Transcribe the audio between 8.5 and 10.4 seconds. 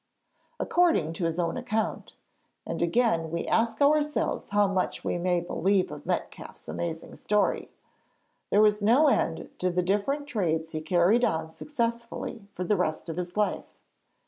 was no end to the different